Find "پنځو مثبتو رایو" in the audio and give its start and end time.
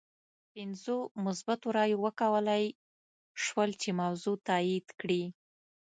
0.53-1.97